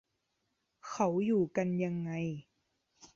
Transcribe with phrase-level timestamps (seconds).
[0.87, 2.11] เขาอยู่กันยังไง?